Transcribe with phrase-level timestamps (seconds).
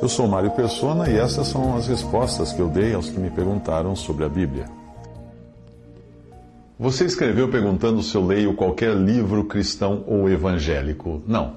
[0.00, 3.30] Eu sou Mário Persona e essas são as respostas que eu dei aos que me
[3.30, 4.66] perguntaram sobre a Bíblia.
[6.78, 11.20] Você escreveu perguntando se eu leio qualquer livro cristão ou evangélico.
[11.26, 11.54] Não,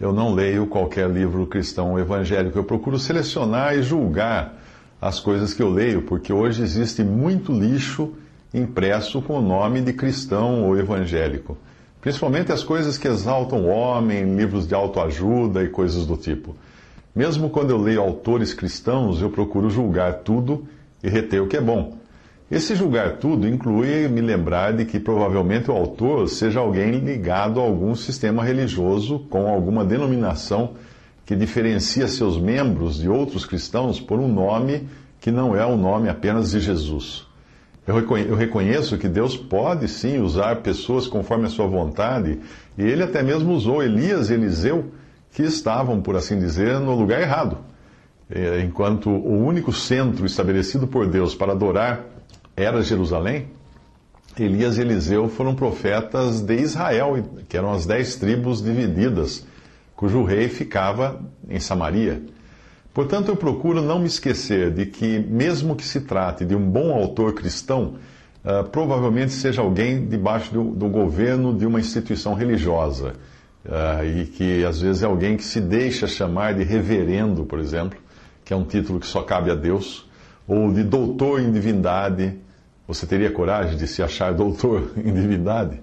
[0.00, 2.58] eu não leio qualquer livro cristão ou evangélico.
[2.58, 4.58] Eu procuro selecionar e julgar
[5.00, 8.14] as coisas que eu leio, porque hoje existe muito lixo
[8.54, 11.58] impresso com o nome de cristão ou evangélico.
[12.02, 16.56] Principalmente as coisas que exaltam o homem, livros de autoajuda e coisas do tipo.
[17.14, 20.66] Mesmo quando eu leio autores cristãos, eu procuro julgar tudo
[21.00, 21.96] e reter o que é bom.
[22.50, 27.62] Esse julgar tudo inclui me lembrar de que provavelmente o autor seja alguém ligado a
[27.62, 30.72] algum sistema religioso com alguma denominação
[31.24, 34.88] que diferencia seus membros de outros cristãos por um nome
[35.20, 37.30] que não é o nome apenas de Jesus.
[37.86, 42.38] Eu reconheço que Deus pode sim usar pessoas conforme a sua vontade,
[42.78, 44.92] e ele até mesmo usou Elias e Eliseu
[45.32, 47.58] que estavam, por assim dizer, no lugar errado.
[48.30, 52.04] É, enquanto o único centro estabelecido por Deus para adorar
[52.56, 53.48] era Jerusalém,
[54.38, 59.44] Elias e Eliseu foram profetas de Israel, que eram as dez tribos divididas,
[59.96, 62.22] cujo rei ficava em Samaria.
[62.94, 66.92] Portanto, eu procuro não me esquecer de que, mesmo que se trate de um bom
[66.92, 67.94] autor cristão,
[68.44, 73.14] uh, provavelmente seja alguém debaixo do, do governo de uma instituição religiosa
[73.64, 77.96] Uh, e que às vezes é alguém que se deixa chamar de reverendo, por exemplo,
[78.44, 80.08] que é um título que só cabe a Deus,
[80.48, 82.36] ou de doutor em divindade.
[82.88, 85.80] Você teria coragem de se achar doutor em divindade?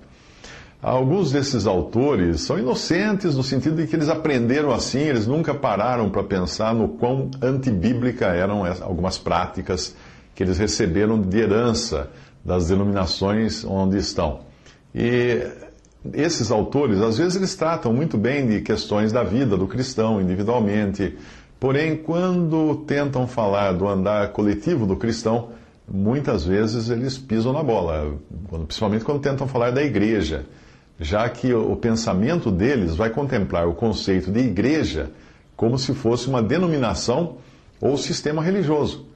[0.81, 6.09] Alguns desses autores são inocentes no sentido de que eles aprenderam assim, eles nunca pararam
[6.09, 9.94] para pensar no quão antibíblica eram algumas práticas
[10.33, 12.09] que eles receberam de herança
[12.45, 14.39] das denominações onde estão.
[14.95, 15.45] E
[16.13, 21.17] esses autores, às vezes, eles tratam muito bem de questões da vida do cristão individualmente,
[21.59, 25.49] porém, quando tentam falar do andar coletivo do cristão,
[25.86, 28.17] muitas vezes eles pisam na bola,
[28.65, 30.45] principalmente quando tentam falar da igreja,
[30.99, 35.11] já que o pensamento deles vai contemplar o conceito de igreja
[35.55, 37.37] como se fosse uma denominação
[37.80, 39.08] ou sistema religioso.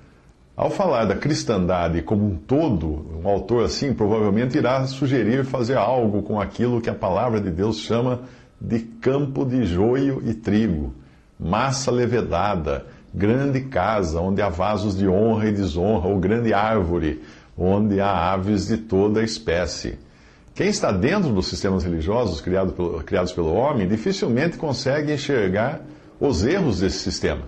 [0.56, 6.22] Ao falar da cristandade como um todo, um autor assim provavelmente irá sugerir fazer algo
[6.22, 8.22] com aquilo que a palavra de Deus chama
[8.62, 10.94] de campo de joio e trigo,
[11.40, 17.22] massa levedada, grande casa onde há vasos de honra e desonra, ou grande árvore
[17.58, 19.98] onde há aves de toda espécie.
[20.56, 25.82] Quem está dentro dos sistemas religiosos criados pelo, criados pelo homem dificilmente consegue enxergar
[26.20, 27.44] os erros desse sistema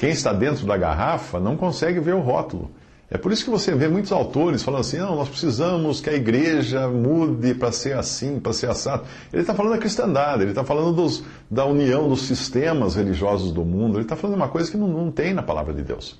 [0.00, 2.70] quem está dentro da garrafa não consegue ver o rótulo.
[3.10, 6.14] É por isso que você vê muitos autores falando assim: não, nós precisamos que a
[6.14, 9.02] igreja mude para ser assim, para ser assado.
[9.30, 13.62] Ele está falando da cristandade, ele está falando dos, da união dos sistemas religiosos do
[13.62, 16.18] mundo, ele está falando de uma coisa que não, não tem na palavra de Deus.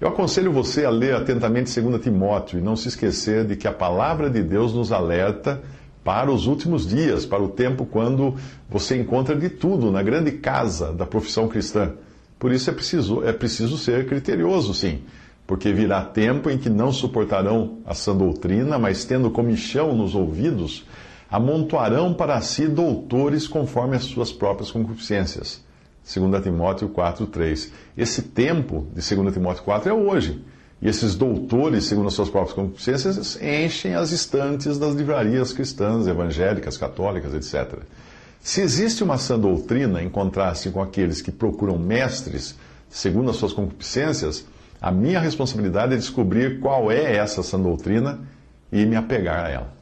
[0.00, 3.72] Eu aconselho você a ler atentamente 2 Timóteo e não se esquecer de que a
[3.72, 5.62] palavra de Deus nos alerta
[6.04, 8.34] para os últimos dias, para o tempo quando
[8.68, 11.92] você encontra de tudo na grande casa da profissão cristã.
[12.38, 15.02] Por isso é preciso, é preciso ser criterioso, sim,
[15.46, 20.84] porque virá tempo em que não suportarão a sã doutrina, mas tendo comichão nos ouvidos,
[21.30, 25.64] amontoarão para si doutores conforme as suas próprias concupiscências.
[26.04, 27.70] 2 Timóteo 4,3.
[27.96, 30.44] Esse tempo de 2 Timóteo 4 é hoje.
[30.80, 36.76] E esses doutores, segundo as suas próprias concupiscências, enchem as estantes das livrarias cristãs, evangélicas,
[36.76, 37.78] católicas, etc.
[38.40, 42.56] Se existe uma sã doutrina em contraste com aqueles que procuram mestres
[42.90, 44.44] segundo as suas concupiscências,
[44.80, 48.18] a minha responsabilidade é descobrir qual é essa sã doutrina
[48.72, 49.81] e me apegar a ela.